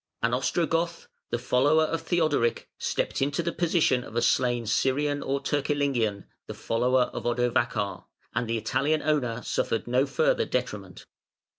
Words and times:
An 0.23 0.33
Ostrogoth, 0.33 1.07
the 1.29 1.37
follower 1.37 1.83
of 1.83 2.01
Theodoric, 2.01 2.67
stepped 2.79 3.21
into 3.21 3.43
the 3.43 3.51
position 3.51 4.03
of 4.03 4.15
a 4.15 4.21
slain 4.23 4.63
Scyrian 4.65 5.21
or 5.23 5.39
Turcilingian, 5.39 6.25
the 6.47 6.55
follower 6.55 7.11
of 7.13 7.25
Odovacar, 7.27 8.05
and 8.33 8.47
the 8.47 8.57
Italian 8.57 9.03
owner 9.03 9.43
suffered 9.43 9.85
no 9.85 10.07
further 10.07 10.45
detriment. 10.45 11.05